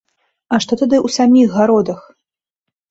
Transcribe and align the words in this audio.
А 0.53 0.59
што 0.65 0.73
тады 0.81 0.95
ў 1.05 1.17
саміх 1.19 1.47
гародах? 1.59 2.01